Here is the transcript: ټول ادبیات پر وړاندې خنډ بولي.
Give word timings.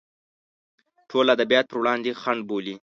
ټول 1.09 1.25
ادبیات 1.35 1.65
پر 1.69 1.77
وړاندې 1.81 2.17
خنډ 2.21 2.41
بولي. 2.49 2.75